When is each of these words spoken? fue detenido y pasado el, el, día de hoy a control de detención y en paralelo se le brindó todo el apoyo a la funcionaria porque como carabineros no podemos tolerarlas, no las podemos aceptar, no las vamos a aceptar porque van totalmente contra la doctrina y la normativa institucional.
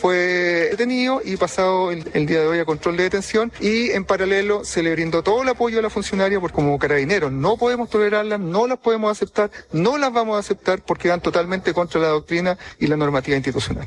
fue 0.00 0.68
detenido 0.70 1.20
y 1.24 1.36
pasado 1.36 1.90
el, 1.90 2.08
el, 2.14 2.26
día 2.26 2.40
de 2.40 2.46
hoy 2.46 2.58
a 2.58 2.64
control 2.64 2.96
de 2.96 3.02
detención 3.04 3.52
y 3.60 3.90
en 3.90 4.04
paralelo 4.04 4.64
se 4.64 4.82
le 4.82 4.92
brindó 4.92 5.22
todo 5.22 5.42
el 5.42 5.48
apoyo 5.48 5.78
a 5.78 5.82
la 5.82 5.90
funcionaria 5.90 6.40
porque 6.40 6.54
como 6.54 6.78
carabineros 6.78 7.30
no 7.30 7.56
podemos 7.56 7.90
tolerarlas, 7.90 8.40
no 8.40 8.66
las 8.66 8.78
podemos 8.78 9.10
aceptar, 9.10 9.50
no 9.72 9.98
las 9.98 10.12
vamos 10.12 10.36
a 10.36 10.40
aceptar 10.40 10.80
porque 10.82 11.08
van 11.08 11.20
totalmente 11.20 11.74
contra 11.74 12.00
la 12.00 12.08
doctrina 12.08 12.58
y 12.78 12.86
la 12.86 12.96
normativa 12.96 13.36
institucional. 13.36 13.86